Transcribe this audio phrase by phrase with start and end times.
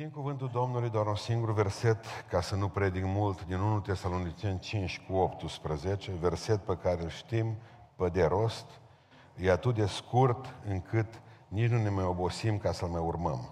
[0.00, 4.58] Citim cuvântul Domnului doar un singur verset, ca să nu predic mult, din 1 Tesaloniceni
[4.58, 7.56] 5 cu 18, verset pe care îl știm
[7.96, 8.66] pe de rost,
[9.36, 13.50] e atât de scurt încât nici nu ne mai obosim ca să-l mai urmăm.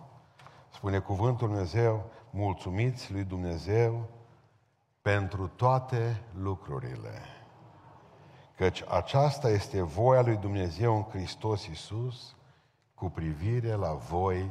[0.75, 4.09] Spune cuvântul Dumnezeu, mulțumiți lui Dumnezeu
[5.03, 7.23] pentru toate lucrurile.
[8.57, 12.37] Căci aceasta este voia lui Dumnezeu în Hristos Iisus
[12.95, 14.51] cu privire la voi.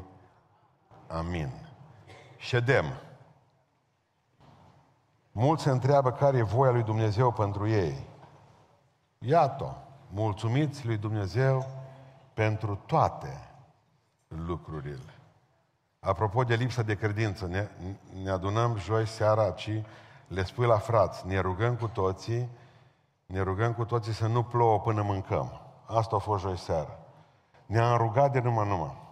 [1.07, 1.66] Amin.
[2.37, 2.85] Ședem.
[5.31, 8.07] Mulți se întreabă care e voia lui Dumnezeu pentru ei.
[9.19, 9.77] Iată,
[10.09, 11.65] mulțumiți lui Dumnezeu
[12.33, 13.49] pentru toate
[14.27, 15.13] lucrurile.
[15.99, 17.67] Apropo de lipsa de credință, ne,
[18.23, 19.83] ne adunăm joi seara și
[20.27, 22.49] le spui la frați, ne rugăm cu toții,
[23.25, 25.61] ne rugăm cu toții să nu plouă până mâncăm.
[25.85, 26.99] Asta a fost joi seara.
[27.65, 29.06] Ne-am rugat de numai numai.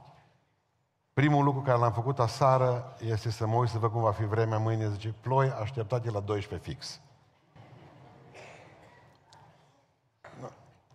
[1.16, 4.24] Primul lucru care l-am făcut aseară este să mă uit să văd cum va fi
[4.24, 4.90] vremea mâine.
[4.90, 7.00] Zice, ploi, așteptate la 12 fix.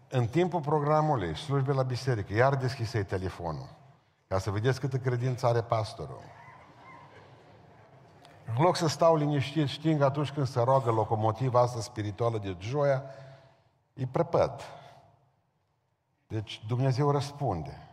[0.08, 3.68] În timpul programului, slujbe la biserică, iar deschisei telefonul.
[4.28, 6.20] Ca să vedeți câtă credință are pastorul.
[8.56, 12.56] În loc să stau liniștit, știind că atunci când se roagă locomotiva asta spirituală de
[12.58, 13.02] joia,
[13.94, 14.60] îi prăpăd.
[16.26, 17.89] Deci Dumnezeu răspunde.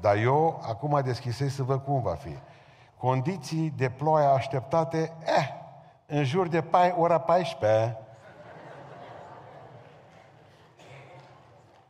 [0.00, 2.38] Dar eu acum deschisei să văd cum va fi.
[2.96, 5.48] Condiții de ploaie așteptate, eh,
[6.06, 7.98] în jur de pai, ora 14.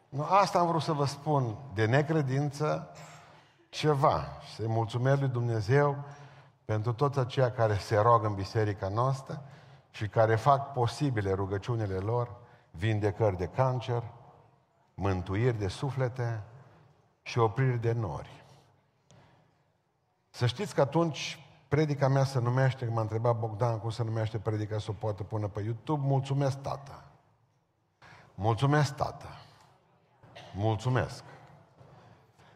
[0.09, 2.89] Nu, asta am vrut să vă spun de necredință
[3.69, 4.27] ceva.
[4.47, 5.97] Și să-i mulțumesc lui Dumnezeu
[6.65, 9.43] pentru toți aceia care se roagă în biserica noastră
[9.91, 12.37] și care fac posibile rugăciunile lor,
[12.71, 14.03] vindecări de cancer,
[14.95, 16.43] mântuiri de suflete
[17.27, 18.45] și opriri de nori.
[20.31, 24.79] Să știți că atunci predica mea se numește, m-a întrebat Bogdan cum se numește predica
[24.79, 27.05] să o poată pune pe YouTube, mulțumesc tata.
[28.35, 29.29] Mulțumesc tata.
[30.55, 31.25] Mulțumesc.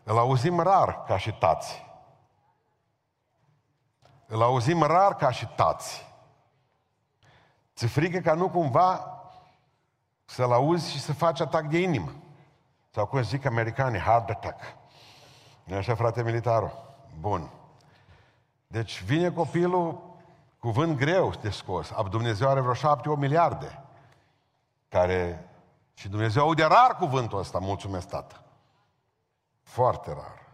[0.05, 1.87] Îl auzim rar ca și tați.
[4.27, 6.07] Îl auzim rar ca și tați.
[7.75, 9.21] Ți frică ca nu cumva
[10.25, 12.13] să-l auzi și să faci atac de inimă.
[12.91, 14.61] Sau cum zic americanii, hard attack.
[15.65, 16.97] nu așa, frate militarul?
[17.21, 17.51] Bun.
[18.67, 20.17] Deci vine copilul,
[20.59, 21.93] cuvânt greu de scos.
[22.11, 23.83] Dumnezeu are vreo șapte, o miliarde.
[24.89, 25.43] Care...
[25.95, 28.43] Și Dumnezeu aude rar cuvântul ăsta, mulțumesc, tată.
[29.63, 30.47] Foarte rar.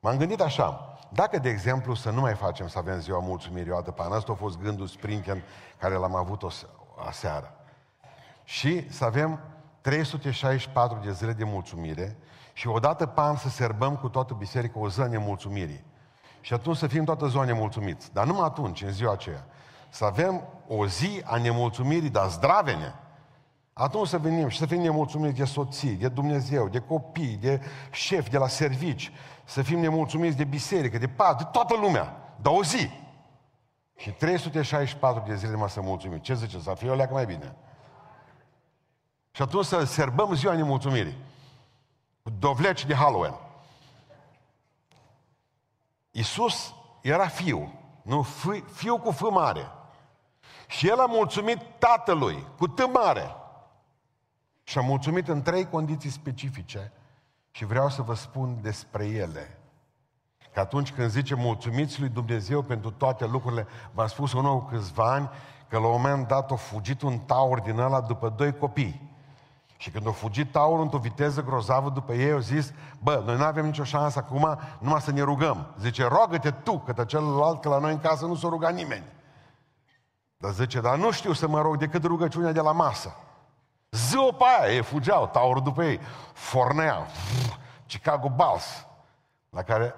[0.00, 3.74] M-am gândit așa, dacă, de exemplu, să nu mai facem să avem ziua mulțumirii o
[3.74, 5.42] dată pe an, asta a fost gândul sprinten
[5.78, 6.48] care l-am avut o
[7.06, 7.54] aseară.
[8.44, 9.40] Și să avem
[9.86, 12.16] 364 de zile de mulțumire
[12.52, 15.84] și odată pe an să serbăm cu toată biserica o zi nemulțumirii.
[16.40, 18.12] Și atunci să fim toată ziua nemulțumiți.
[18.12, 19.46] Dar numai atunci, în ziua aceea.
[19.88, 22.94] Să avem o zi a nemulțumirii, dar zdravene.
[23.72, 27.60] Atunci să venim și să fim nemulțumiți de soții, de Dumnezeu, de copii, de
[27.90, 29.12] șef, de la servici,
[29.44, 32.34] să fim nemulțumiți de biserică, de pat, de toată lumea.
[32.42, 32.90] Dar o zi.
[33.96, 36.18] Și 364 de zile numai să mulțumim.
[36.18, 36.60] Ce zice?
[36.60, 37.56] Să fie o leacă mai bine.
[39.36, 41.16] Și atunci să serbăm ziua nemulțumirii.
[42.22, 43.34] Cu dovleci de Halloween.
[46.10, 49.70] Iisus era fiu, nu fi, fiu cu F mare.
[50.66, 53.34] Și el a mulțumit tatălui cu T mare.
[54.62, 56.92] Și a mulțumit în trei condiții specifice
[57.50, 59.58] și vreau să vă spun despre ele.
[60.52, 65.12] Că atunci când zice mulțumiți lui Dumnezeu pentru toate lucrurile, v-am spus unul nou câțiva
[65.12, 65.30] ani
[65.68, 69.14] că la un moment dat a fugit un taur din ăla după doi copii.
[69.76, 72.72] Și când a fugit taurul într-o viteză grozavă după ei, au zis,
[73.02, 75.66] bă, noi nu avem nicio șansă acum, numai să ne rugăm.
[75.78, 79.04] Zice, roagă-te tu, că celălalt, că la noi în casă nu s-a rugat nimeni.
[80.36, 83.16] Dar zice, dar nu știu să mă rog decât rugăciunea de la masă.
[83.90, 86.00] Ziua pe aia, ei fugeau, taurul după ei,
[86.32, 87.06] fornea,
[87.86, 88.86] Chicago Bulls,
[89.50, 89.94] la care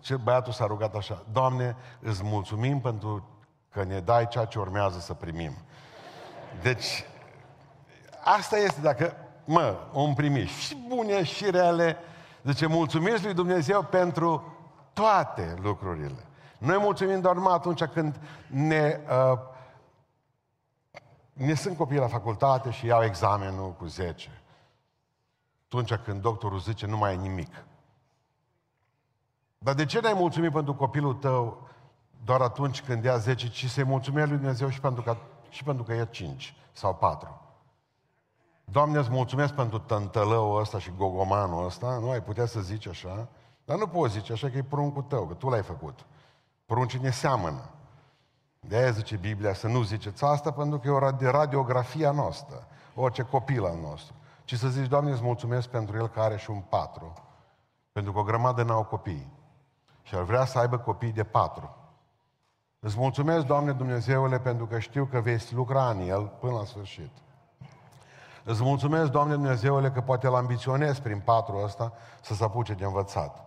[0.00, 3.28] ce băiatul s-a rugat așa, Doamne, îți mulțumim pentru
[3.70, 5.52] că ne dai ceea ce urmează să primim.
[6.62, 7.04] Deci,
[8.24, 9.14] asta este dacă,
[9.44, 11.96] mă, om primiș și bune și rele,
[12.42, 14.56] zice, mulțumiți lui Dumnezeu pentru
[14.92, 16.24] toate lucrurile.
[16.58, 19.00] Noi mulțumim doar numai atunci când ne,
[19.32, 19.38] uh,
[21.32, 24.42] ne sunt copii la facultate și iau examenul cu 10.
[25.64, 27.64] Atunci când doctorul zice, nu mai e nimic.
[29.58, 31.68] Dar de ce n-ai mulțumit pentru copilul tău
[32.24, 35.16] doar atunci când ia 10, ci să-i mulțumim lui Dumnezeu și pentru că,
[35.48, 37.39] și pentru că ia 5 sau 4?
[38.72, 43.28] Doamne, îți mulțumesc pentru tântălăul ăsta și gogomanul ăsta, nu ai putea să zici așa,
[43.64, 46.06] dar nu poți zice așa că e pruncul tău, că tu l-ai făcut.
[46.66, 47.70] Pruncii ne seamănă.
[48.60, 53.22] De aia zice Biblia să nu ziceți asta, pentru că e o radiografia noastră, orice
[53.22, 54.14] copil al nostru.
[54.44, 57.12] Ci să zici, Doamne, îți mulțumesc pentru el care are și un patru.
[57.92, 59.32] Pentru că o grămadă n-au copii.
[60.02, 61.76] Și ar vrea să aibă copii de patru.
[62.80, 67.10] Îți mulțumesc, Doamne Dumnezeule, pentru că știu că vei lucra în el până la sfârșit.
[68.50, 72.84] Îți mulțumesc, Doamne Dumnezeule, că poate îl ambiționez prin patru ăsta să se apuce de
[72.84, 73.44] învățat.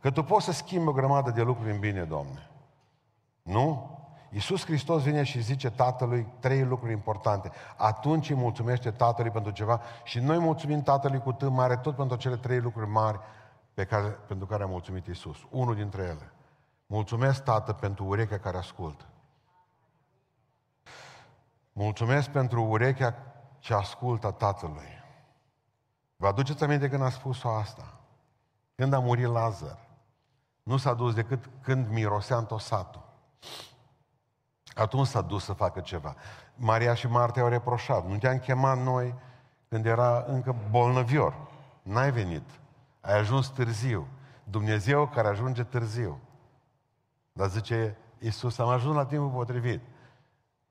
[0.00, 2.50] Că Tu poți să schimbi o grămadă de lucruri în bine, Doamne.
[3.42, 3.98] Nu?
[4.30, 7.50] Iisus Hristos vine și zice Tatălui trei lucruri importante.
[7.76, 12.16] Atunci îi mulțumește Tatălui pentru ceva și noi mulțumim Tatălui cu T mare tot pentru
[12.16, 13.18] cele trei lucruri mari
[13.74, 15.36] pe care, pentru care a mulțumit Iisus.
[15.50, 16.32] Unul dintre ele.
[16.86, 19.04] Mulțumesc, Tată, pentru urechea care ascultă.
[21.72, 23.31] Mulțumesc pentru urechea
[23.62, 25.02] ce ascultă Tatălui.
[26.16, 28.00] Vă aduceți aminte când a spus-o asta?
[28.74, 29.78] Când a murit Lazar.
[30.62, 33.02] Nu s-a dus decât când mirosea întosatul.
[34.74, 36.14] Atunci s-a dus să facă ceva.
[36.54, 38.06] Maria și Marta au reproșat.
[38.06, 39.14] Nu te-am chemat noi
[39.68, 41.34] când era încă bolnăvior.
[41.82, 42.48] N-ai venit.
[43.00, 44.06] Ai ajuns târziu.
[44.44, 46.20] Dumnezeu care ajunge târziu.
[47.32, 49.80] Dar zice Iisus, am ajuns la timpul potrivit.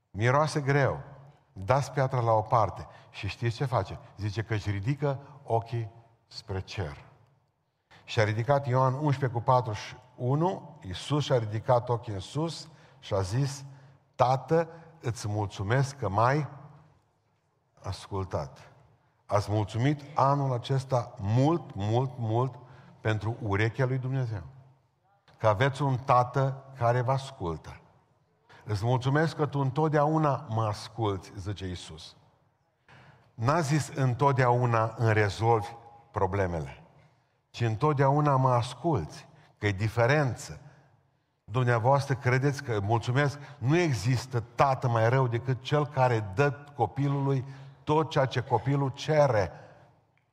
[0.09, 1.10] Miroase greu.
[1.53, 2.87] Dați piatra la o parte.
[3.09, 3.99] Și știți ce face?
[4.17, 5.91] Zice că își ridică ochii
[6.27, 7.05] spre cer.
[8.03, 12.69] Și a ridicat Ioan 11 cu 41, Iisus și-a ridicat ochii în sus
[12.99, 13.65] și a zis,
[14.15, 14.67] Tată,
[15.01, 16.47] îți mulțumesc că mai
[17.81, 18.71] ascultat.
[19.25, 22.55] Ați mulțumit anul acesta mult, mult, mult
[23.01, 24.43] pentru urechea lui Dumnezeu.
[25.37, 27.80] Că aveți un tată care vă ascultă.
[28.71, 32.15] Îți mulțumesc că tu întotdeauna mă asculți, zice Iisus.
[33.33, 35.67] N-a zis întotdeauna îmi rezolvi
[36.11, 36.83] problemele,
[37.49, 39.27] ci întotdeauna mă asculți,
[39.57, 40.59] că e diferență
[41.43, 47.45] Dumneavoastră credeți că, mulțumesc, nu există tată mai rău decât cel care dă copilului
[47.83, 49.51] tot ceea ce copilul cere.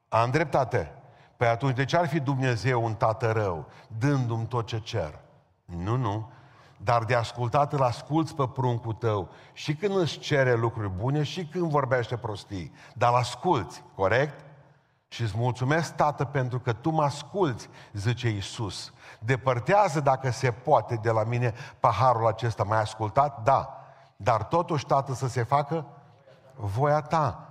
[0.09, 0.93] Am dreptate.
[1.37, 3.67] Păi atunci, de ce ar fi Dumnezeu un tată rău,
[3.99, 5.19] dându-mi tot ce cer?
[5.65, 6.31] Nu, nu.
[6.81, 11.45] Dar de ascultat îl asculți pe pruncul tău și când îți cere lucruri bune și
[11.47, 12.73] când vorbește prostii.
[12.95, 14.45] Dar îl asculți, corect?
[15.09, 18.93] Și îți mulțumesc, Tată, pentru că Tu mă asculți, zice Iisus.
[19.19, 22.63] Depărtează, dacă se poate, de la mine paharul acesta.
[22.63, 23.43] Mai ascultat?
[23.43, 23.83] Da.
[24.17, 25.87] Dar totuși, Tată, să se facă
[26.55, 27.48] voia Ta.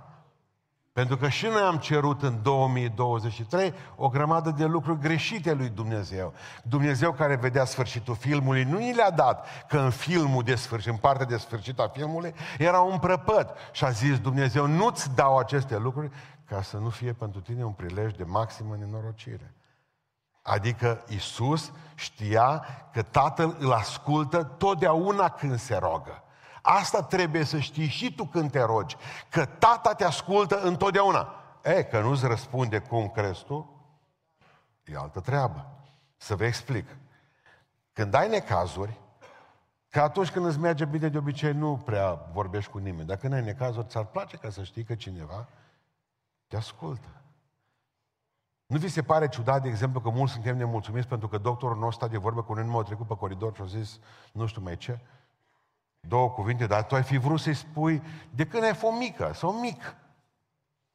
[0.98, 6.32] Pentru că și noi am cerut în 2023 o grămadă de lucruri greșite lui Dumnezeu.
[6.62, 10.96] Dumnezeu care vedea sfârșitul filmului, nu ni le-a dat că în filmul de sfârșit, în
[10.96, 13.54] partea de sfârșit a filmului, era un prăpăd.
[13.72, 16.10] Și a zis Dumnezeu, nu-ți dau aceste lucruri
[16.44, 19.54] ca să nu fie pentru tine un prilej de maximă nenorocire.
[20.42, 26.22] Adică Isus știa că Tatăl îl ascultă totdeauna când se rogă.
[26.70, 28.96] Asta trebuie să știi și tu când te rogi,
[29.30, 31.34] că Tata te ascultă întotdeauna.
[31.64, 33.82] E, că nu-ți răspunde cum crezi tu,
[34.84, 35.66] e altă treabă.
[36.16, 36.96] Să vă explic.
[37.92, 39.00] Când ai necazuri,
[39.88, 43.06] că atunci când îți merge bine, de obicei nu prea vorbești cu nimeni.
[43.06, 45.48] Dacă când ai necazuri, ți-ar place ca să știi că cineva
[46.46, 47.08] te ascultă.
[48.66, 52.08] Nu vi se pare ciudat, de exemplu, că mulți suntem nemulțumiți pentru că doctorul nostru
[52.08, 53.98] de vorbă cu noi, nu m-au trecut pe coridor și au zis,
[54.32, 55.00] nu știu mai ce,
[56.00, 59.52] două cuvinte, dar tu ai fi vrut să-i spui de când ai fost mică sau
[59.52, 59.96] mic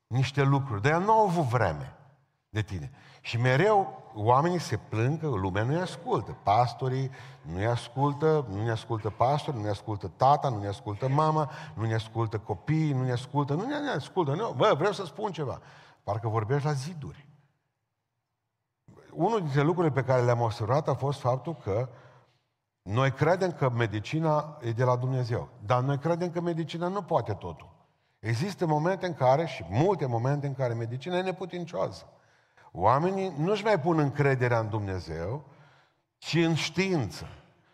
[0.07, 1.95] niște lucruri, dar el nu au avut vreme
[2.50, 2.91] de tine.
[3.22, 6.38] Și mereu oamenii se plâng că lumea nu-i ascultă.
[6.43, 12.93] Pastorii nu-i ascultă, nu-i ascultă pastorii, nu-i ascultă tata, nu-i ascultă mama, nu-i ascultă copiii,
[12.93, 14.33] nu-i ascultă, nu ne ascultă.
[14.33, 15.62] Nu, bă, vreau să spun ceva.
[16.03, 17.27] Parcă vorbești la ziduri.
[19.12, 21.89] Unul dintre lucrurile pe care le-am observat a fost faptul că
[22.84, 27.34] noi credem că medicina e de la Dumnezeu, dar noi credem că medicina nu poate
[27.34, 27.72] totul.
[28.20, 32.06] Există momente în care, și multe momente în care medicina e neputincioasă.
[32.72, 35.44] Oamenii nu-și mai pun încrederea în Dumnezeu,
[36.18, 37.28] ci în știință.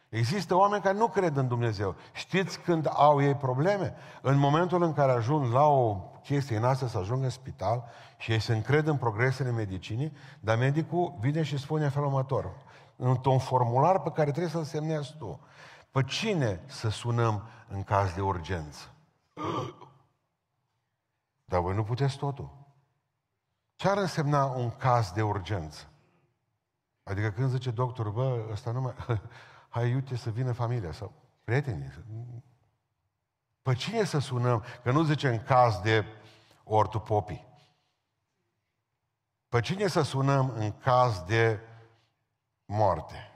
[0.09, 1.95] Există oameni care nu cred în Dumnezeu.
[2.13, 3.95] Știți când au ei probleme?
[4.21, 7.83] În momentul în care ajung la o chestie în asta să ajungă în spital
[8.17, 12.51] și ei se încred în progresele medicinii, dar medicul vine și spune în felul următor,
[13.01, 15.39] într-un formular pe care trebuie să-l semnezi tu.
[15.91, 18.93] Pe cine să sunăm în caz de urgență?
[21.45, 22.57] Dar voi nu puteți totul.
[23.75, 25.87] Ce ar însemna un caz de urgență?
[27.03, 28.93] Adică când zice doctorul, bă, ăsta nu mai...
[29.69, 31.11] Hai, iute să vină familia sau
[31.43, 31.93] prietenii.
[33.61, 34.63] Pe cine să sunăm?
[34.83, 36.05] Că nu zice în caz de
[36.63, 37.47] ortopopii.
[39.47, 41.59] Pe cine să sunăm în caz de
[42.69, 43.29] moarte?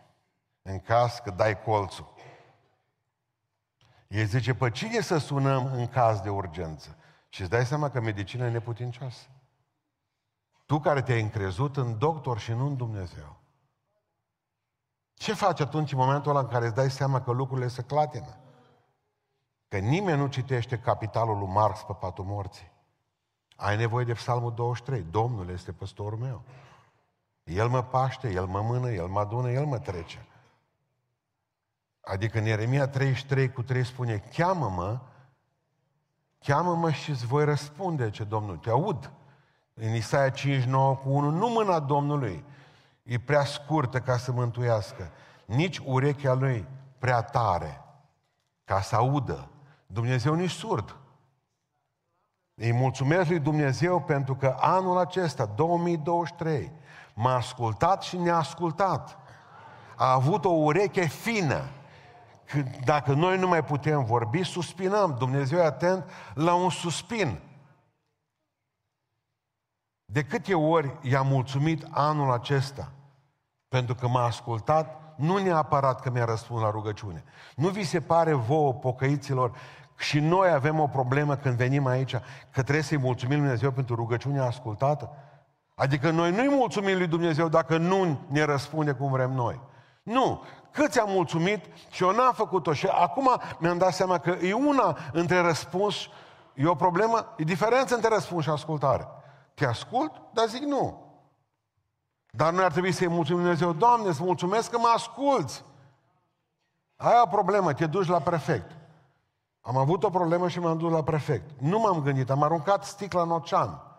[0.63, 2.13] în caz că dai colțul.
[4.07, 6.97] El zice, pe cine să sunăm în caz de urgență?
[7.29, 9.27] Și îți dai seama că medicina e neputincioasă.
[10.65, 13.37] Tu care te-ai încrezut în doctor și nu în Dumnezeu.
[15.13, 18.37] Ce faci atunci în momentul ăla în care îți dai seama că lucrurile se clatină?
[19.67, 22.71] Că nimeni nu citește capitalul lui Marx pe patul morții.
[23.55, 25.01] Ai nevoie de psalmul 23.
[25.01, 26.41] Domnul este păstorul meu.
[27.43, 30.27] El mă paște, El mă mână, El mă adună, El mă trece.
[32.01, 34.99] Adică în Ieremia 33 cu 3 spune, cheamă-mă,
[36.39, 39.11] cheamă-mă și îți voi răspunde, ce Domnul, te aud.
[39.73, 42.45] În Isaia 59 cu 1, nu mâna Domnului
[43.03, 45.11] e prea scurtă ca să mântuiască,
[45.45, 47.83] nici urechea lui prea tare
[48.63, 49.49] ca să audă.
[49.87, 50.97] Dumnezeu nu surd.
[52.55, 56.71] Îi mulțumesc lui Dumnezeu pentru că anul acesta, 2023,
[57.13, 59.17] m-a ascultat și ne-a ascultat.
[59.95, 61.69] A avut o ureche fină
[62.45, 65.15] că dacă noi nu mai putem vorbi, suspinăm.
[65.17, 67.39] Dumnezeu e atent la un suspin.
[70.05, 72.91] De câte ori i-a mulțumit anul acesta
[73.67, 77.23] pentru că m-a ascultat, nu neapărat că mi-a răspuns la rugăciune.
[77.55, 79.57] Nu vi se pare vouă, pocăiților,
[79.97, 82.15] și noi avem o problemă când venim aici,
[82.51, 85.09] că trebuie să-i mulțumim Lui Dumnezeu pentru rugăciunea ascultată?
[85.75, 89.61] Adică noi nu-i mulțumim lui Dumnezeu dacă nu ne răspunde cum vrem noi.
[90.03, 92.73] Nu, câți am mulțumit și eu n-am făcut-o.
[92.73, 95.95] Și acum mi-am dat seama că e una între răspuns,
[96.53, 99.07] e o problemă, e diferență între răspuns și ascultare.
[99.53, 101.01] Te ascult, dar zic nu.
[102.29, 105.65] Dar noi ar trebui să-i mulțumim Dumnezeu, Doamne, îți mulțumesc că mă asculți.
[106.95, 108.71] Ai o problemă, te duci la prefect.
[109.61, 111.49] Am avut o problemă și m-am dus la prefect.
[111.59, 113.92] Nu m-am gândit, am aruncat sticla în ocean.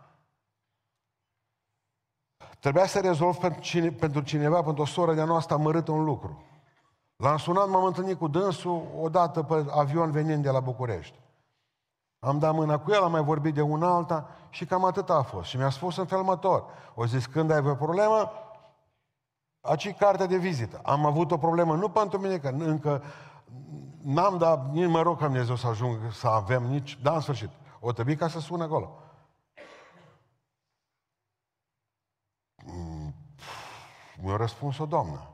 [2.64, 6.44] Trebuia să rezolv pentru, cine, pentru cineva, pentru o soră de-a noastră amărâtă un lucru.
[7.16, 11.18] L-am sunat, m-am întâlnit cu dânsul odată pe avion venind de la București.
[12.18, 15.22] Am dat mâna cu el, am mai vorbit de una alta și cam atât a
[15.22, 15.48] fost.
[15.48, 16.64] Și mi-a spus în felmător.
[16.94, 18.30] O zis, când ai o problemă,
[19.60, 20.80] aci cartea de vizită.
[20.84, 23.02] Am avut o problemă, nu pentru mine, că încă
[24.02, 27.50] n-am dat, nici mă rog ca Dumnezeu să ajung să avem nici, dar în sfârșit.
[27.80, 28.98] O trebuie ca să sună acolo.
[34.24, 35.28] Mi-a răspuns o doamnă.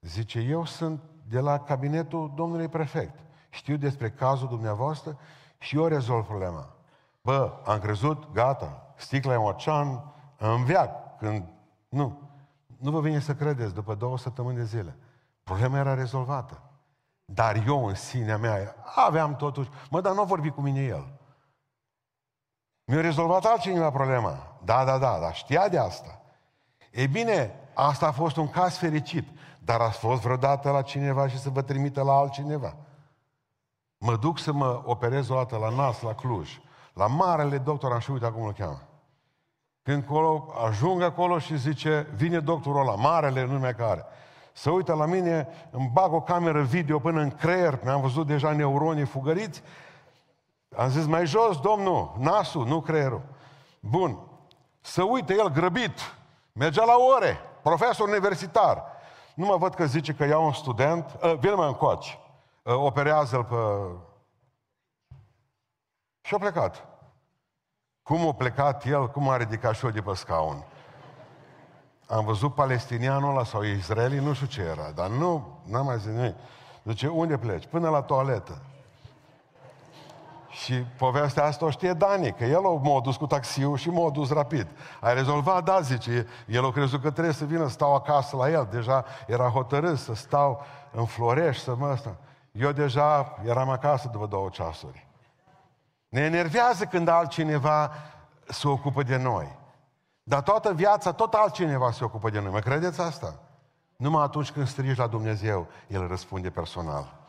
[0.00, 3.18] Zice, eu sunt de la cabinetul domnului prefect.
[3.50, 5.18] Știu despre cazul dumneavoastră
[5.58, 6.74] și eu rezolv problema.
[7.22, 11.44] Bă, am crezut, gata, sticla e un ocean, în veac, când...
[11.88, 12.20] Nu.
[12.78, 14.96] Nu vă vine să credeți, după două săptămâni de zile.
[15.42, 16.62] Problema era rezolvată.
[17.24, 19.70] Dar eu în sinea mea aveam totuși...
[19.90, 21.19] Mă, dar nu a vorbit cu mine el.
[22.90, 24.58] Mi-a rezolvat altcineva problema.
[24.64, 26.20] Da, da, da, dar știa de asta.
[26.90, 29.28] E bine, asta a fost un caz fericit.
[29.64, 32.74] Dar ați fost vreodată la cineva și să vă trimită la altcineva?
[33.98, 36.60] Mă duc să mă operez o dată la nas, la Cluj.
[36.94, 38.82] La marele doctor, am și uite acum îl cheamă.
[39.82, 44.04] Când colo, ajung acolo și zice, vine doctorul ăla, marele nume care.
[44.52, 48.52] Să uită la mine, îmi bag o cameră video până în creier, mi-am văzut deja
[48.52, 49.62] neuronii fugăriți.
[50.76, 53.22] Am zis, mai jos, domnul, nasul, nu creierul.
[53.80, 54.18] Bun.
[54.80, 55.98] Să uite el grăbit,
[56.52, 58.84] mergea la ore, profesor universitar.
[59.34, 62.18] Nu mă văd că zice că ia un student, uh, vine mai încoace,
[62.62, 63.56] uh, operează-l pe...
[66.20, 66.86] Și a plecat.
[68.02, 70.64] Cum a plecat el, cum a ridicat și eu de pe scaun.
[72.06, 76.12] Am văzut palestinianul ăla sau israelii, nu știu ce era, dar nu, n-am mai zis
[76.12, 76.34] nimic.
[76.84, 77.66] Zice, unde pleci?
[77.66, 78.62] Până la toaletă.
[80.50, 84.30] Și povestea asta o știe Dani, că el m-a dus cu taxiul și m-a dus
[84.30, 84.66] rapid.
[85.00, 85.64] Ai rezolvat?
[85.64, 86.26] Da, zice.
[86.46, 88.68] El a crezut că trebuie să vină, să stau acasă la el.
[88.70, 92.16] Deja era hotărât să stau în Florești, să mă ăsta.
[92.52, 95.06] Eu deja eram acasă după două ceasuri.
[96.08, 97.92] Ne enervează când altcineva
[98.44, 99.58] se ocupă de noi.
[100.22, 102.52] Dar toată viața, tot altcineva se ocupă de noi.
[102.52, 103.34] Mă credeți asta?
[103.96, 107.19] Numai atunci când strigi la Dumnezeu, El răspunde personal.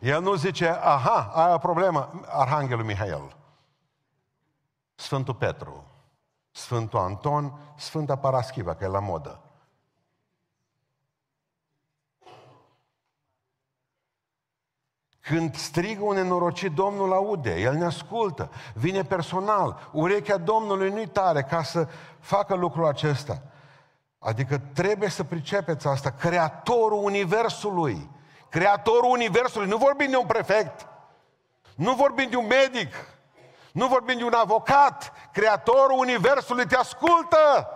[0.00, 3.36] El nu zice, aha, ai o problemă, Arhanghelul Mihail,
[4.94, 5.84] Sfântul Petru,
[6.50, 9.42] Sfântul Anton, Sfânta Paraschiva, că e la modă.
[15.20, 19.88] Când strigă un nenorocit, Domnul aude, El ne ascultă, vine personal.
[19.92, 21.88] Urechea Domnului nu-i tare ca să
[22.20, 23.42] facă lucrul acesta.
[24.18, 26.10] Adică trebuie să pricepeți asta.
[26.10, 28.10] Creatorul Universului
[28.48, 29.68] Creatorul Universului.
[29.68, 30.86] Nu vorbim de un prefect.
[31.74, 32.94] Nu vorbim de un medic.
[33.72, 35.12] Nu vorbim de un avocat.
[35.32, 37.68] Creatorul Universului te ascultă.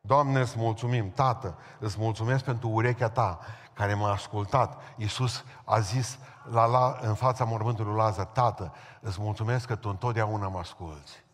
[0.00, 3.38] Doamne, îți mulțumim, Tată, îți mulțumesc pentru urechea ta
[3.72, 4.82] care m-a ascultat.
[4.96, 6.18] Iisus a zis
[6.50, 11.24] la, la, în fața mormântului lui Lazar, Tată, îți mulțumesc că tu întotdeauna mă asculți.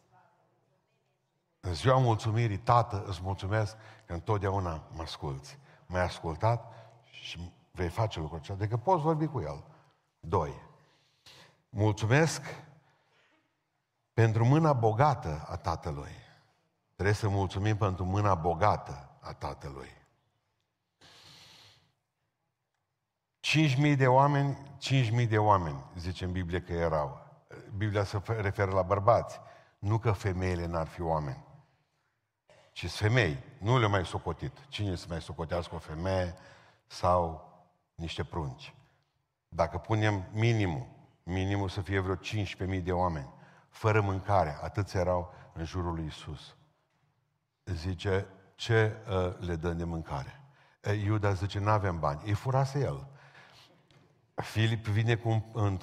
[1.60, 5.58] În ziua mulțumirii, Tată, îți mulțumesc că întotdeauna mă asculți.
[5.86, 6.72] M-ai ascultat
[7.22, 8.62] și vei face lucrul acesta.
[8.62, 9.64] Adică poți vorbi cu El.
[10.20, 10.52] Doi.
[11.68, 12.42] Mulțumesc
[14.12, 16.16] pentru mâna bogată a Tatălui.
[16.94, 19.88] Trebuie să mulțumim pentru mâna bogată a Tatălui.
[23.40, 24.58] 5.000 de oameni,
[25.22, 27.26] 5.000 de oameni, zice în Biblie că erau.
[27.76, 29.40] Biblia se referă la bărbați,
[29.78, 31.44] nu că femeile n-ar fi oameni.
[32.72, 34.66] Ci femei, nu le mai socotit.
[34.68, 36.36] Cine să mai socotească o femeie
[36.92, 37.50] sau
[37.94, 38.74] niște prunci?
[39.48, 40.86] Dacă punem minimul,
[41.22, 43.32] minimul să fie vreo 15.000 de oameni,
[43.68, 46.56] fără mâncare, atâți erau în jurul lui Isus.
[47.64, 50.40] Zice, ce uh, le dăm de mâncare?
[51.04, 52.20] Iuda zice, nu avem bani.
[52.24, 53.06] Îi furase el.
[54.34, 55.78] Filip vine cu un, în,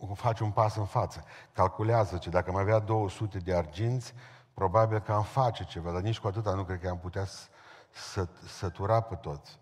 [0.00, 1.24] în, face un pas în față.
[1.52, 4.14] Calculează că dacă mai avea 200 de arginți,
[4.54, 7.48] probabil că am face ceva, dar nici cu atâta nu cred că am putea să,
[7.90, 9.58] să, sătura pe toți.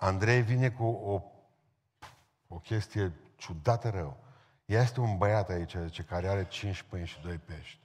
[0.00, 1.22] Andrei vine cu o,
[2.48, 4.16] o chestie ciudată rău.
[4.64, 7.80] Este un băiat aici, zice, care are 5 pâini și 2 pești.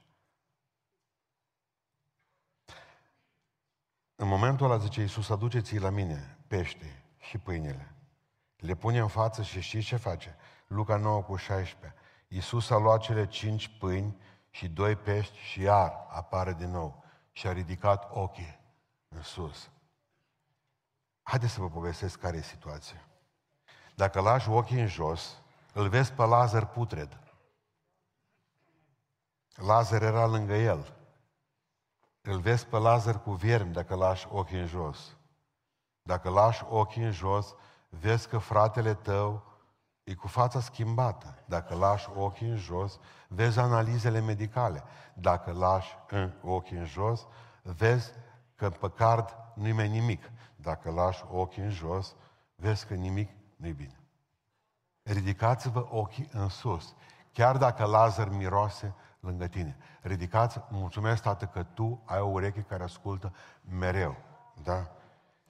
[4.14, 7.94] În momentul ăla, zice Iisus, aduceți la mine pește și pâinile.
[8.56, 10.36] Le pune în față și știți ce face?
[10.66, 12.00] Luca 9 cu 16.
[12.28, 14.16] Iisus a luat cele cinci pâini
[14.50, 18.60] și doi pești și iar apare din nou și a ridicat ochii
[19.08, 19.70] în sus.
[21.28, 23.08] Haideți să vă povestesc care e situația.
[23.94, 25.42] Dacă lași ochii în jos,
[25.72, 27.20] îl vezi pe Lazar putred.
[29.54, 30.96] Lazar era lângă el.
[32.20, 35.16] Îl vezi pe Lazar cu viermi dacă lași ochii în jos.
[36.02, 37.54] Dacă lași ochii în jos,
[37.88, 39.44] vezi că fratele tău
[40.04, 41.42] e cu fața schimbată.
[41.44, 42.98] Dacă lași ochii în jos,
[43.28, 44.82] vezi analizele medicale.
[45.14, 47.26] Dacă lași în ochii în jos,
[47.62, 48.12] vezi
[48.54, 50.30] că pe card nu-i mai nimic.
[50.66, 52.14] Dacă lași ochii în jos,
[52.54, 54.00] vezi că nimic nu-i bine.
[55.02, 56.94] Ridicați-vă ochii în sus.
[57.32, 59.76] Chiar dacă Lazar miroase lângă tine.
[60.00, 63.34] Ridicați, mulțumesc, Tată, că Tu ai o ureche care ascultă
[63.78, 64.16] mereu.
[64.62, 64.90] Da?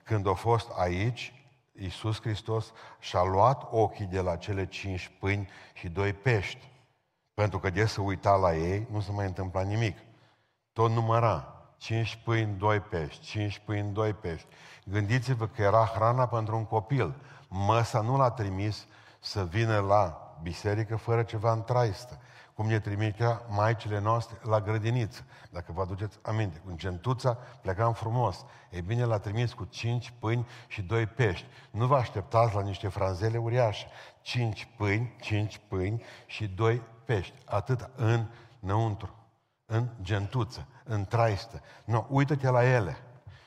[0.02, 5.88] Când a fost aici, Iisus Hristos și-a luat ochii de la cele cinci pâini și
[5.88, 6.70] doi pești.
[7.34, 9.98] Pentru că de să uita la ei, nu se mai întâmpla nimic.
[10.72, 11.55] Tot număra.
[11.76, 14.46] Cinci pâini, doi pești, cinci pâini, doi pești.
[14.84, 17.14] Gândiți-vă că era hrana pentru un copil.
[17.48, 18.86] Măsa nu l-a trimis
[19.20, 22.20] să vină la biserică fără ceva în traistă
[22.56, 25.24] cum ne trimitea maicile noastre la grădiniță.
[25.50, 28.44] Dacă vă aduceți aminte, cu gentuța plecam frumos.
[28.70, 31.46] Ei bine, l-a trimis cu cinci pâini și doi pești.
[31.70, 33.86] Nu vă așteptați la niște franzele uriașe.
[34.20, 37.34] Cinci pâini, cinci pâini și doi pești.
[37.44, 38.26] Atât în
[38.60, 39.14] înăuntru,
[39.66, 41.60] în gentuță, în traistă.
[41.84, 42.96] Nu, uită-te la ele.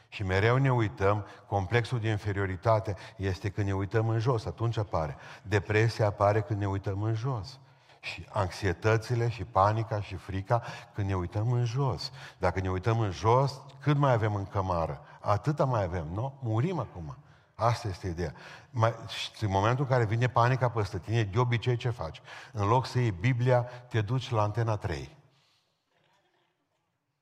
[0.07, 5.15] Și mereu ne uităm, complexul de inferioritate este când ne uităm în jos, atunci apare.
[5.41, 7.59] Depresia apare când ne uităm în jos
[7.99, 12.11] și anxietățile și panica și frica când ne uităm în jos.
[12.37, 15.01] Dacă ne uităm în jos, cât mai avem în cămară?
[15.19, 16.39] Atâta mai avem, nu?
[16.41, 17.17] Murim acum.
[17.55, 18.33] Asta este ideea.
[18.69, 18.95] Mai,
[19.39, 22.21] în momentul în care vine panica peste tine, de obicei ce faci?
[22.51, 25.17] În loc să iei Biblia, te duci la antena 3.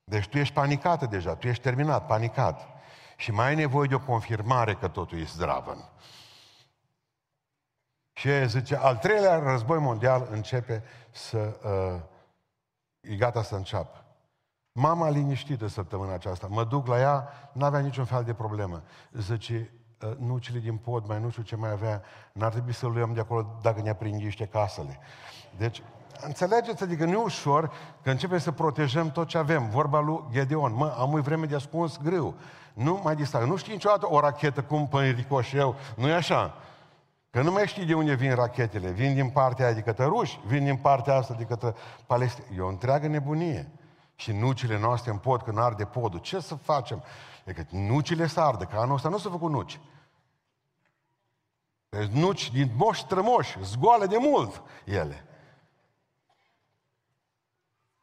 [0.09, 2.67] Deci tu ești panicată deja, tu ești terminat, panicat.
[3.15, 5.91] Și mai ai nevoie de o confirmare că totul e zdravă.
[8.13, 11.59] Și zice, al treilea război mondial începe să...
[11.63, 12.01] Uh,
[13.11, 14.05] e gata să înceapă.
[14.71, 16.47] Mama liniștită săptămâna aceasta.
[16.49, 18.83] Mă duc la ea, n-avea niciun fel de problemă.
[19.11, 23.13] Zice, uh, nucile din pod, mai nu știu ce mai avea, n-ar trebui să luăm
[23.13, 24.99] de acolo dacă ne aprindiște casele.
[25.57, 25.83] Deci,
[26.21, 26.83] înțelegeți?
[26.83, 27.71] Adică nu e ușor
[28.03, 29.69] că începem să protejăm tot ce avem.
[29.69, 32.33] Vorba lui Gedeon, mă, am o vreme de ascuns greu.
[32.73, 33.47] Nu mai distrag.
[33.47, 35.75] Nu știi niciodată o rachetă cum pe ricoșeu.
[35.95, 36.53] Nu e așa.
[37.29, 38.89] Că nu mai știi de unde vin rachetele.
[38.89, 41.73] Vin din partea aia de către ruși, vin din partea asta de către
[42.05, 42.47] Palestina.
[42.55, 43.71] E o întreagă nebunie.
[44.15, 47.03] Și nucile noastre în pod, când arde podul, ce să facem?
[47.45, 49.79] E că nucile să ardă, că anul ăsta nu s-a făcut nuci.
[51.89, 55.25] Deci nuci din moși strămoși, zgoale de mult ele.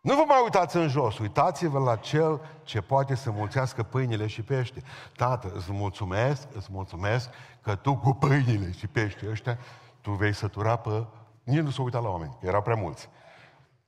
[0.05, 4.43] Nu vă mai uitați în jos, uitați-vă la cel ce poate să mulțească pâinile și
[4.43, 4.83] pește.
[5.17, 9.59] Tată, îți mulțumesc, îți mulțumesc că tu cu pâinile și pește ăștia,
[10.01, 11.07] tu vei sătura pe...
[11.43, 13.09] Nici nu s-a uitat la oameni, că erau prea mulți.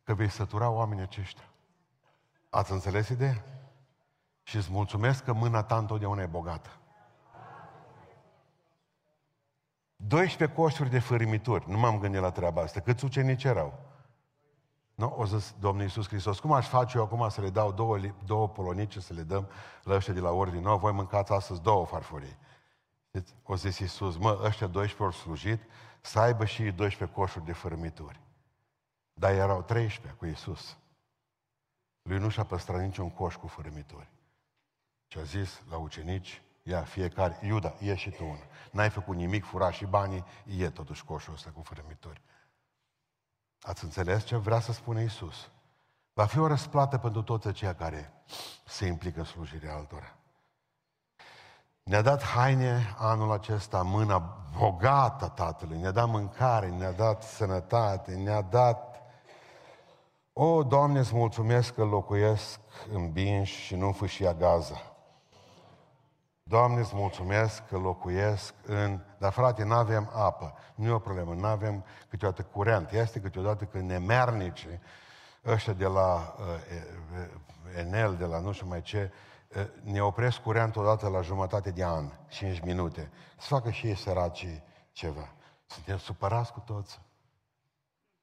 [0.04, 1.44] Că vei sătura oamenii aceștia.
[2.50, 3.44] Ați înțeles ideea?
[4.42, 6.70] Și îți mulțumesc că mâna ta întotdeauna e bogată.
[9.96, 11.70] 12 coșuri de fărâmituri.
[11.70, 12.80] Nu m-am gândit la treaba asta.
[12.80, 13.94] Câți ucenici erau?
[14.96, 15.14] Nu?
[15.16, 18.48] O zis Domnul Iisus Hristos, cum aș face eu acum să le dau două, două
[18.48, 19.48] polonice, să le dăm
[19.82, 20.60] la ăștia de la ordine?
[20.60, 22.36] Nu, voi mâncați astăzi două farfurii.
[23.42, 25.60] O zis Iisus, mă, ăștia 12 ori slujit,
[26.00, 28.20] să aibă și 12 coșuri de fărâmituri.
[29.12, 30.76] Dar erau 13 cu Iisus.
[32.02, 34.08] Lui nu și-a păstrat niciun coș cu fărâmituri.
[35.06, 38.46] Și a zis la ucenici, ia fiecare, Iuda, ie și tu una.
[38.72, 42.22] N-ai făcut nimic, fura și banii, ie totuși coșul ăsta cu fărâmituri.
[43.66, 45.48] Ați înțeles ce vrea să spune Isus?
[46.12, 48.12] Va fi o răsplată pentru toți aceia care
[48.64, 50.16] se implică în slujirea altora.
[51.82, 58.40] Ne-a dat haine anul acesta, mâna bogată Tatălui, ne-a dat mâncare, ne-a dat sănătate, ne-a
[58.40, 59.02] dat...
[60.32, 62.60] O, Doamne, îți mulțumesc că locuiesc
[62.92, 64.95] în Binș și nu în Fâșia Gaza.
[66.48, 69.00] Doamne, îți mulțumesc că locuiesc în...
[69.18, 70.54] Dar frate, nu avem apă.
[70.74, 72.90] Nu e o problemă, nu avem câteodată curent.
[72.90, 74.80] Este câteodată când nemernice
[75.44, 79.12] ăștia de la uh, Enel, de la nu știu mai ce,
[79.56, 83.10] uh, ne opresc curent odată la jumătate de an, 5 minute.
[83.38, 85.32] Să facă și ei săracii ceva.
[85.66, 87.00] Suntem supărați cu toți.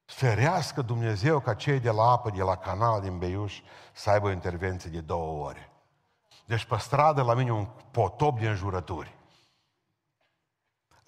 [0.04, 3.60] Ferească Dumnezeu ca cei de la apă, de la canal din Beiuș,
[3.92, 5.68] să aibă o intervenție de două ore.
[6.44, 9.14] Deci pe stradă la mine un potop de înjurături.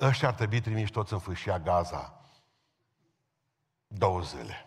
[0.01, 2.21] Ăștia ar trebui trimiși toți în fâșia Gaza.
[3.87, 4.67] Două zile.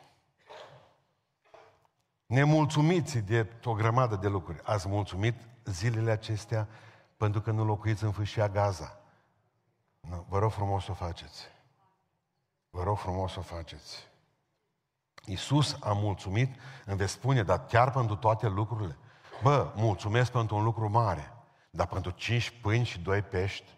[2.26, 4.62] Nemulțumiți de o grămadă de lucruri.
[4.64, 6.68] Ați mulțumit zilele acestea
[7.18, 9.00] pentru că nu locuiți în fâșia Gaza.
[10.00, 11.46] Nu, vă rog frumos să o faceți.
[12.70, 14.08] Vă rog frumos să o faceți.
[15.26, 16.56] Iisus a mulțumit,
[16.86, 18.98] îmi veți spune, dar chiar pentru toate lucrurile.
[19.42, 21.34] Bă, mulțumesc pentru un lucru mare,
[21.70, 23.78] dar pentru cinci pâini și doi pești,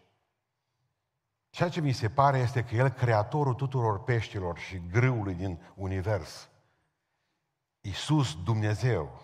[1.50, 6.50] ceea ce mi se pare este că El, creatorul tuturor peștilor și grâului din univers,
[7.82, 9.22] Iisus, Dumnezeu,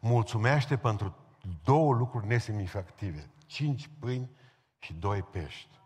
[0.00, 1.16] mulțumește pentru
[1.64, 3.30] două lucruri nesemnificative.
[3.46, 4.30] Cinci pâini
[4.78, 5.80] și doi pești.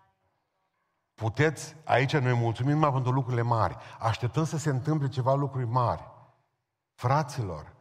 [1.15, 3.77] Puteți, aici noi mulțumim numai pentru lucrurile mari.
[3.99, 6.11] Așteptăm să se întâmple ceva lucruri mari.
[6.95, 7.76] Fraților,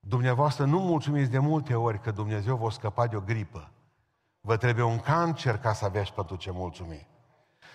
[0.00, 3.70] Dumneavoastră nu mulțumiți de multe ori că Dumnezeu vă scăpa de o gripă.
[4.40, 7.06] Vă trebuie un cancer ca să aveți pentru ce mulțumi.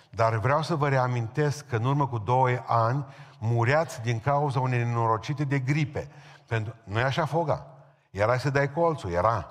[0.09, 3.05] Dar vreau să vă reamintesc că în urmă cu doi ani
[3.39, 6.11] mureați din cauza unei nenorocite de gripe.
[6.47, 6.75] Pentru...
[6.83, 7.67] Nu e așa foga.
[8.11, 9.49] Era să dai colțul, era.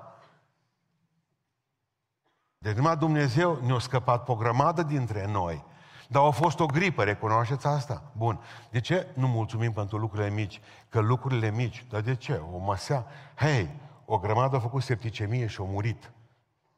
[2.57, 5.65] Deci numai Dumnezeu ne-a scăpat pe o grămadă dintre noi
[6.09, 8.03] dar a fost o gripă, recunoașteți asta?
[8.17, 8.39] Bun.
[8.69, 10.61] De ce nu mulțumim pentru lucrurile mici?
[10.89, 12.41] Că lucrurile mici, dar de ce?
[12.53, 13.69] O masea, hei,
[14.05, 16.11] o grămadă a făcut septicemie și a murit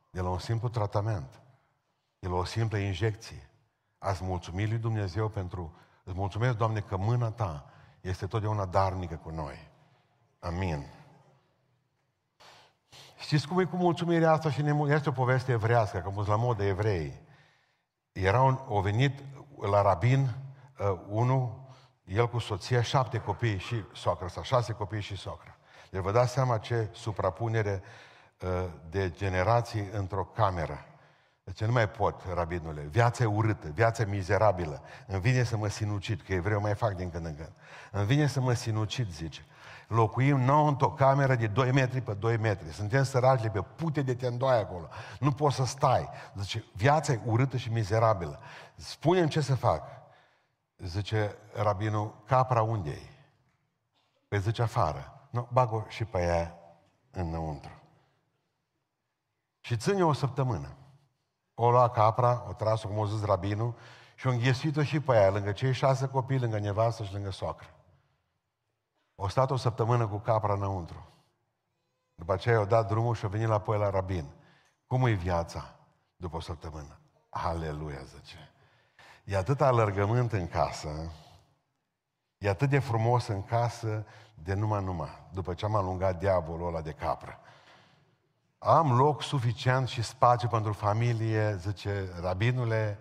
[0.09, 1.41] de la un simplu tratament,
[2.19, 3.49] de la o simplă injecție.
[3.97, 5.73] Ați mulțumit lui Dumnezeu pentru...
[6.03, 7.65] Îți mulțumesc, Doamne, că mâna Ta
[8.01, 9.69] este totdeauna darnică cu noi.
[10.39, 10.85] Amin.
[13.17, 14.93] Știți cum e cu mulțumirea asta și ne...
[14.93, 17.25] Este o poveste evrească, că la modă evrei
[18.23, 19.23] era un, o venit
[19.62, 20.30] la rabin
[20.80, 21.65] uh, unul,
[22.03, 25.58] el cu soția, șapte copii și socră, sau șase copii și socră.
[25.89, 27.82] Deci vă dați seama ce suprapunere
[28.41, 28.49] uh,
[28.89, 30.86] de generații într-o cameră.
[31.43, 32.82] Deci nu mai pot, rabinule.
[32.82, 34.82] Viața e urâtă, viața e mizerabilă.
[35.08, 37.51] Îmi vine să mă sinucid, că evreu mai fac din când în când.
[37.91, 39.45] Îmi vine să mă sinucid, zice.
[39.88, 42.73] Locuim nou într-o cameră de 2 metri pe 2 metri.
[42.73, 44.88] Suntem săraci pe pute de tendoai acolo.
[45.19, 46.10] Nu poți să stai.
[46.36, 48.39] Zice, viața e urâtă și mizerabilă.
[48.76, 49.84] Spune-mi ce să fac.
[50.78, 53.10] Zice rabinul, capra unde e?
[54.28, 55.28] Păi zice afară.
[55.30, 56.58] Nu, bag-o și pe ea
[57.12, 57.71] înăuntru.
[59.60, 60.76] Și ține o săptămână.
[61.54, 63.76] O lua capra, o tras-o, cum o zis rabinul,
[64.15, 67.76] și o înghesuit-o și pe ea, lângă cei șase copii, lângă nevastă și lângă soacră.
[69.19, 71.08] O stat o săptămână cu capra înăuntru.
[72.15, 74.25] După aceea au dat drumul și au venit la la rabin.
[74.88, 75.75] Cum e viața
[76.15, 76.99] după o săptămână?
[77.30, 78.51] Aleluia, zice.
[79.23, 81.12] E atât alergământ în casă,
[82.38, 86.82] e atât de frumos în casă, de numai numai, după ce am alungat diavolul ăla
[86.82, 87.39] de capră.
[88.58, 92.99] Am loc suficient și spațiu pentru familie, zice, rabinule,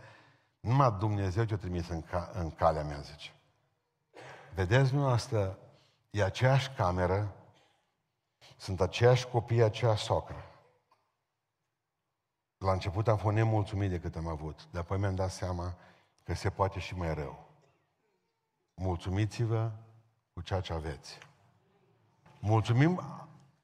[0.60, 3.32] numai Dumnezeu ce-o trimis în, ca, în calea mea, zice.
[4.54, 5.58] Vedeți dumneavoastră
[6.16, 7.34] E aceeași cameră,
[8.56, 10.44] sunt aceiași copii, aceeași socră.
[12.58, 15.74] La început am fost nemulțumit de cât am avut, dar apoi mi-am dat seama
[16.24, 17.48] că se poate și mai rău.
[18.74, 19.70] Mulțumiți-vă
[20.32, 21.18] cu ceea ce aveți.
[22.40, 23.00] Mulțumim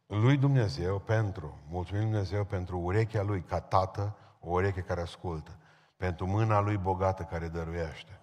[0.06, 5.58] lui Dumnezeu pentru, mulțumim Dumnezeu pentru urechea lui ca tată, o ureche care ascultă,
[5.96, 8.20] pentru mâna lui bogată care dăruiește.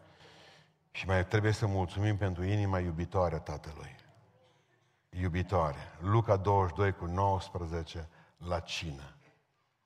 [0.92, 3.99] Și mai trebuie să mulțumim pentru inima iubitoare a Tatălui.
[5.10, 5.98] Iubitoare.
[6.00, 9.16] Luca 22 cu 19 la cină.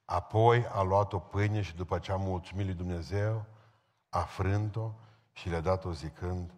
[0.05, 3.45] Apoi a luat o pâine și după ce a mulțumit lui Dumnezeu,
[4.09, 4.91] a frânt-o
[5.31, 6.53] și le-a dat-o zicând,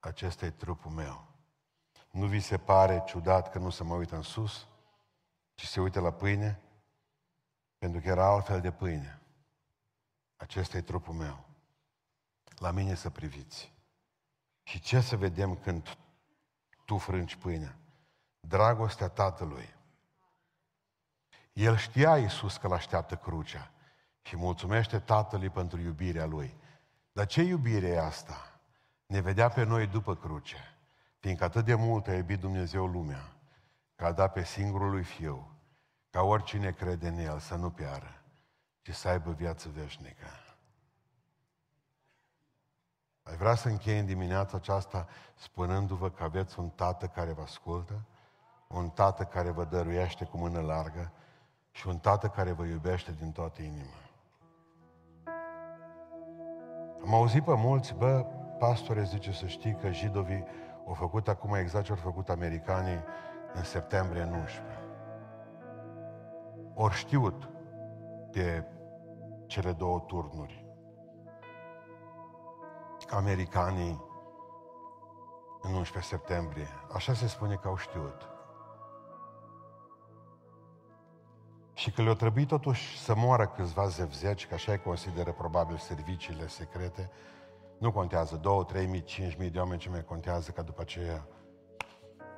[0.00, 1.24] acesta e trupul meu.
[2.10, 4.66] Nu vi se pare ciudat că nu se mă uită în sus,
[5.54, 6.60] ci se uită la pâine?
[7.78, 9.20] Pentru că era altfel de pâine.
[10.36, 11.44] Acesta e trupul meu.
[12.56, 13.72] La mine să priviți.
[14.62, 15.98] Și ce să vedem când
[16.84, 17.76] tu frângi pâinea?
[18.48, 19.74] Dragostea Tatălui.
[21.52, 23.70] El știa Iisus că l-așteaptă crucea
[24.22, 26.56] și mulțumește Tatălui pentru iubirea Lui.
[27.12, 28.60] Dar ce iubire e asta?
[29.06, 30.76] Ne vedea pe noi după cruce,
[31.18, 33.32] fiindcă atât de mult a iubit Dumnezeu lumea,
[33.96, 35.56] că a dat pe singurul lui Fiu,
[36.10, 38.22] ca oricine crede în El să nu piară,
[38.82, 40.26] ci să aibă viață veșnică.
[43.22, 48.04] Ai vrea să închei în dimineața aceasta spunându-vă că aveți un tată care vă ascultă,
[48.74, 51.12] un tată care vă dăruiește cu mână largă
[51.70, 54.00] și un tată care vă iubește din toată inima.
[57.04, 58.26] Am auzit pe mulți, bă,
[58.58, 60.44] pastore zice să știi că jidovii
[60.86, 63.04] au făcut acum exact ce au făcut americanii
[63.54, 64.62] în septembrie 11.
[66.74, 67.48] Ori știut
[68.30, 68.64] de
[69.46, 70.62] cele două turnuri.
[73.12, 74.04] Americanii
[75.60, 76.68] în 11 septembrie.
[76.94, 78.31] Așa se spune că au știut.
[81.82, 86.46] Și că le-a trebuit totuși să moară câțiva zevzeci, că așa îi consideră probabil serviciile
[86.46, 87.10] secrete,
[87.78, 91.26] nu contează, 2, 3 mii, 5 mii de oameni ce mai contează ca după aceea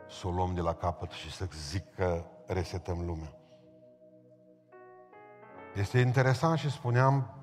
[0.08, 3.32] să o luăm de la capăt și să zic că resetăm lumea.
[5.74, 7.34] Este interesant și spuneam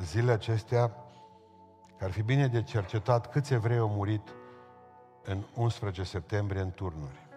[0.00, 0.88] zilele acestea
[1.98, 4.34] că ar fi bine de cercetat câți evrei au murit
[5.24, 7.29] în 11 septembrie în turnuri.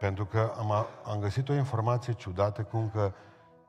[0.00, 0.70] Pentru că am,
[1.04, 3.12] am găsit o informație ciudată cum că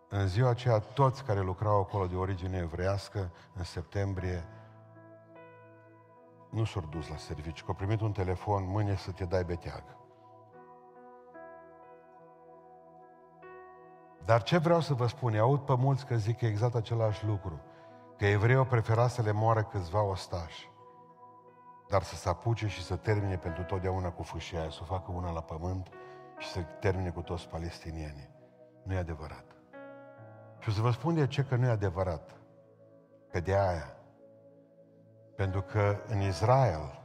[0.10, 4.48] în ziua aceea toți care lucrau acolo de origine evreiască, în septembrie,
[6.50, 9.84] nu s-au dus la serviciu, că au primit un telefon, mâine să te dai beteag.
[14.26, 17.60] Dar ce vreau să vă spun, aud pe mulți că zic exact același lucru,
[18.18, 20.70] că evreii au preferat să le moară câțiva ostași,
[21.88, 25.12] dar să se apuce și să termine pentru totdeauna cu fâșia aia, să o facă
[25.12, 25.90] una la pământ
[26.42, 28.30] și să termine cu toți palestinienii.
[28.84, 29.46] Nu e adevărat.
[30.60, 32.32] Și o să vă spun de ce că nu e adevărat.
[33.32, 33.96] Că de aia.
[35.36, 37.00] Pentru că în Israel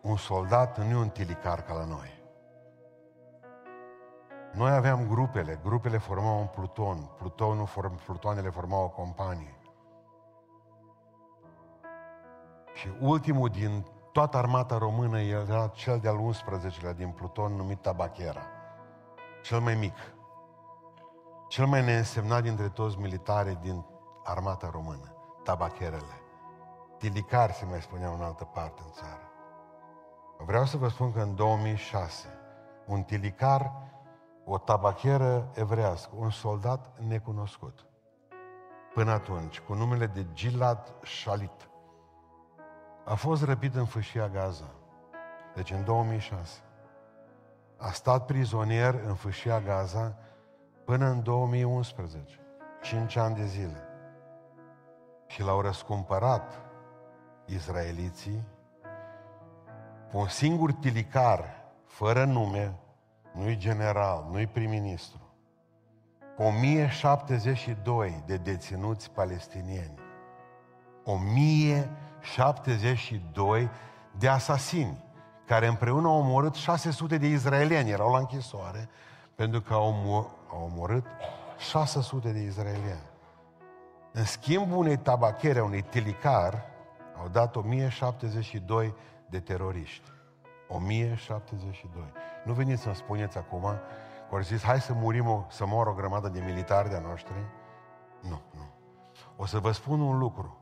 [0.00, 2.18] un soldat nu e un tilicar ca la noi.
[4.52, 9.54] Noi aveam grupele, grupele formau un pluton, plutonul, form, plutoanele formau o companie.
[12.72, 18.42] Și ultimul din toată armata română era cel de-al 11-lea din pluton numit Tabachera.
[19.42, 19.96] Cel mai mic.
[21.48, 23.84] Cel mai neînsemnat dintre toți militari din
[24.24, 25.14] armata română.
[25.44, 26.20] Tabacherele.
[26.98, 29.30] Tilicar se mai spunea în altă parte în țară.
[30.38, 32.28] Vreau să vă spun că în 2006
[32.86, 33.72] un tilicar,
[34.44, 37.86] o tabacheră evrească, un soldat necunoscut.
[38.94, 41.69] Până atunci, cu numele de Gilad Shalit,
[43.04, 44.70] a fost răpit în fâșia Gaza.
[45.54, 46.60] Deci în 2006.
[47.76, 50.16] A stat prizonier în fâșia Gaza
[50.84, 52.38] până în 2011.
[52.82, 53.82] Cinci ani de zile.
[55.26, 56.60] Și l-au răscumpărat
[57.44, 58.46] izraeliții
[60.10, 61.44] cu un singur tilicar,
[61.84, 62.78] fără nume,
[63.32, 65.20] nu-i general, nu-i prim-ministru,
[66.36, 69.98] cu 1072 de deținuți palestinieni.
[71.04, 72.09] 1072
[74.18, 75.04] de asasini,
[75.46, 78.88] care împreună au omorât 600 de izraelieni, erau la închisoare,
[79.34, 79.94] pentru că au,
[80.50, 81.06] au omorât
[81.58, 83.08] 600 de izraelieni.
[84.12, 86.64] În schimb unei tabachere, unei tilicar,
[87.20, 88.94] au dat 1072
[89.26, 90.10] de teroriști.
[90.68, 92.02] 1072.
[92.44, 93.60] Nu veniți să-mi spuneți acum
[94.28, 97.44] că au zis, hai să murim, o, să moară o grămadă de militari de-a noștri.
[98.20, 98.68] Nu, nu.
[99.36, 100.59] O să vă spun un lucru.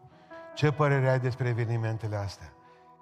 [0.59, 2.53] Ce părere ai despre evenimentele astea?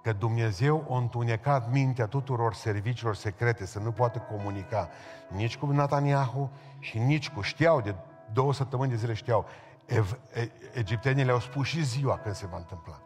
[0.02, 4.88] Că Dumnezeu a întunecat mintea tuturor serviciilor secrete să nu poată comunica
[5.28, 7.40] nici cu Netanyahu și nici cu...
[7.40, 7.94] Știau, de
[8.32, 9.46] două săptămâni de zile știau.
[9.86, 13.00] Ev- e- egiptenii le-au spus și ziua când se va întâmpla.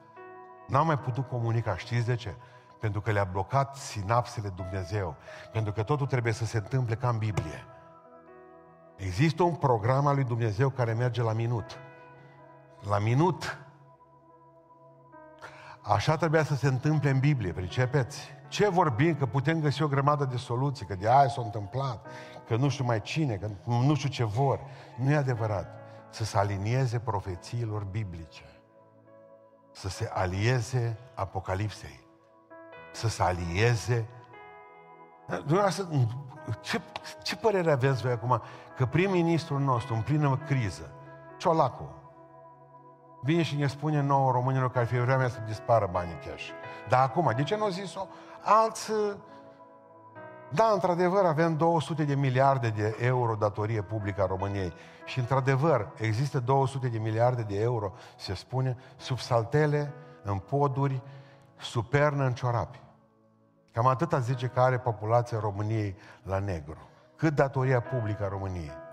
[0.67, 1.77] N-au mai putut comunica.
[1.77, 2.35] Știți de ce?
[2.81, 5.17] Pentru că le-a blocat sinapsele Dumnezeu.
[5.53, 7.65] Pentru că totul trebuie să se întâmple ca în Biblie.
[8.97, 11.79] Există un program al lui Dumnezeu care merge la minut.
[12.89, 13.59] La minut.
[15.83, 18.21] Așa trebuia să se întâmple în Biblie, pricepeți?
[18.49, 19.15] Ce vorbim?
[19.15, 22.07] Că putem găsi o grămadă de soluții, că de aia s-a întâmplat,
[22.47, 24.61] că nu știu mai cine, că nu știu ce vor.
[24.97, 25.67] Nu e adevărat.
[26.11, 28.45] Să se alinieze profețiilor biblice.
[29.73, 32.01] Să se alieze Apocalipsei.
[32.93, 34.09] Să se alieze
[36.61, 36.81] ce,
[37.23, 38.43] ce părere aveți voi acum
[38.77, 40.91] că prim-ministrul nostru, în plină criză,
[41.37, 41.95] Ciolacu,
[43.21, 46.49] vine și ne spune nouă românilor că ar fi vremea să dispară banii cash.
[46.89, 48.07] Dar acum, de ce nu au zis-o?
[48.43, 48.93] Alți...
[50.53, 54.73] Da, într-adevăr, avem 200 de miliarde de euro datorie publică a României.
[55.05, 61.03] Și, într-adevăr, există 200 de miliarde de euro, se spune, sub saltele, în poduri,
[61.57, 62.81] supernă în ciorapi.
[63.73, 66.79] Cam atâta zice că are populația României la negru.
[67.17, 68.89] Cât datoria publică a României.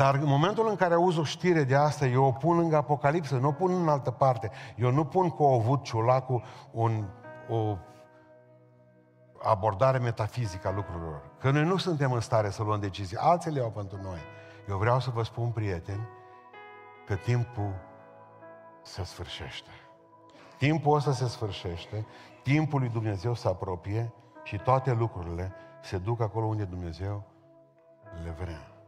[0.00, 3.36] Dar în momentul în care auzi o știre de asta, eu o pun lângă Apocalipsă,
[3.36, 4.50] nu o pun în altă parte.
[4.76, 7.04] Eu nu pun cu o avut ciulacul un,
[7.48, 7.76] o
[9.42, 11.30] abordare metafizică a lucrurilor.
[11.38, 13.16] Că noi nu suntem în stare să luăm decizii.
[13.16, 14.18] Alții le au pentru noi.
[14.68, 16.08] Eu vreau să vă spun, prieteni,
[17.06, 17.74] că timpul
[18.82, 19.70] se sfârșește.
[20.58, 22.06] Timpul ăsta se sfârșește,
[22.42, 27.24] timpul lui Dumnezeu se apropie și toate lucrurile se duc acolo unde Dumnezeu
[28.24, 28.79] le vrea.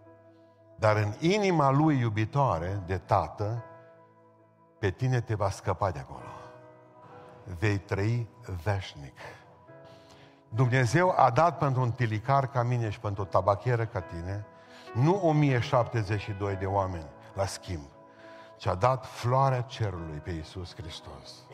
[0.76, 3.64] Dar în inima lui iubitoare de tată,
[4.78, 6.26] pe tine te va scăpa de acolo.
[7.58, 8.28] Vei trăi
[8.62, 9.18] veșnic.
[10.48, 14.46] Dumnezeu a dat pentru un tilicar ca mine și pentru o tabachieră ca tine,
[14.94, 17.88] nu 1072 de oameni la schimb,
[18.56, 21.46] ci a dat floarea cerului pe Iisus Hristos.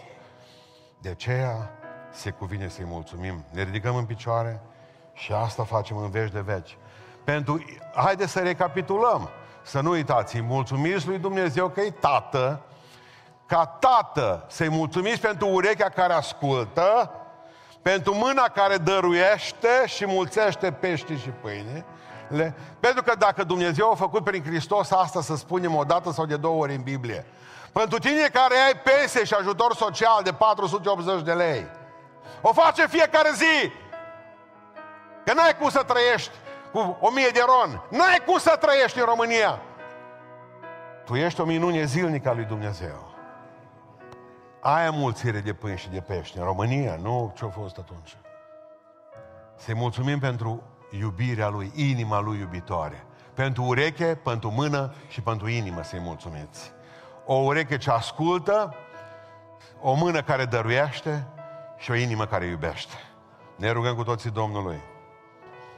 [1.00, 1.70] De aceea
[2.12, 3.44] se cuvine să-i mulțumim.
[3.50, 4.60] Ne ridicăm în picioare
[5.12, 6.78] și asta facem în veci de veci.
[7.24, 9.30] Pentru, haideți să recapitulăm,
[9.62, 12.60] să nu uitați, îi mulțumiți lui Dumnezeu că e Tată,
[13.46, 17.10] ca Tată să-i mulțumiți pentru urechea care ascultă,
[17.82, 21.84] pentru mâna care dăruiește și mulțește pește și pâine,
[22.28, 22.54] le...
[22.80, 26.36] Pentru că dacă Dumnezeu a făcut prin Hristos asta, să spunem o dată sau de
[26.36, 27.26] două ori în Biblie,
[27.72, 31.66] pentru tine care ai pensie și ajutor social de 480 de lei.
[32.40, 33.70] O face fiecare zi.
[35.24, 36.30] Că n-ai cum să trăiești
[36.82, 37.82] cu 1000 de ron.
[37.90, 39.62] N-ai cum să trăiești în România.
[41.04, 43.16] Tu ești o minune zilnică a lui Dumnezeu.
[44.60, 48.16] Aia mulțire de pâine și de pește în România, nu ce-a fost atunci.
[49.56, 50.62] Să-i mulțumim pentru
[51.00, 53.04] iubirea lui, inima lui iubitoare.
[53.34, 56.72] Pentru ureche, pentru mână și pentru inimă să-i mulțumiți
[57.30, 58.74] o ureche ce ascultă,
[59.80, 61.26] o mână care dăruiește
[61.76, 62.94] și o inimă care iubește.
[63.56, 64.80] Ne rugăm cu toții Domnului.